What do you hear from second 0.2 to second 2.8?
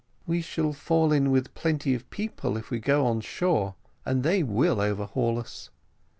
"We shall fall in with plenty of people if we